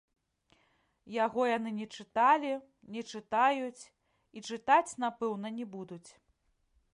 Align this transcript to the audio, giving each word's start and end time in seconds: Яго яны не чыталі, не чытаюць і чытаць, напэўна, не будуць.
Яго 1.25 1.41
яны 1.57 1.71
не 1.79 1.87
чыталі, 1.99 2.53
не 2.95 3.01
чытаюць 3.11 3.83
і 4.37 4.39
чытаць, 4.51 4.91
напэўна, 5.05 5.47
не 5.61 5.65
будуць. 5.77 6.07